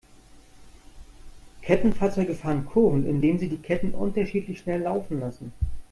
[1.61, 5.53] Kettenfahrzeuge fahren Kurven, indem sie die Ketten unterschiedlich schnell laufen lassen.